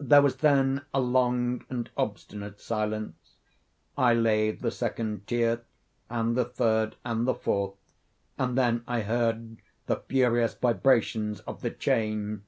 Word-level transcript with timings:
There 0.00 0.20
was 0.20 0.38
then 0.38 0.82
a 0.92 0.98
long 1.00 1.64
and 1.70 1.88
obstinate 1.96 2.58
silence. 2.58 3.36
I 3.96 4.14
laid 4.14 4.60
the 4.60 4.72
second 4.72 5.28
tier, 5.28 5.62
and 6.10 6.36
the 6.36 6.44
third, 6.44 6.96
and 7.04 7.24
the 7.24 7.34
fourth; 7.36 7.78
and 8.36 8.58
then 8.58 8.82
I 8.88 9.02
heard 9.02 9.58
the 9.86 10.02
furious 10.08 10.54
vibrations 10.54 11.38
of 11.42 11.60
the 11.60 11.70
chain. 11.70 12.42